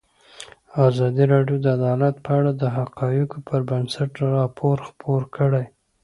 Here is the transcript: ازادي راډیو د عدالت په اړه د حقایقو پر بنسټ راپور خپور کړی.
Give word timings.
ازادي 0.87 1.23
راډیو 1.33 1.57
د 1.61 1.65
عدالت 1.77 2.15
په 2.25 2.31
اړه 2.39 2.51
د 2.55 2.63
حقایقو 2.77 3.37
پر 3.47 3.61
بنسټ 3.69 4.11
راپور 4.35 4.75
خپور 4.87 5.21
کړی. 5.35 5.65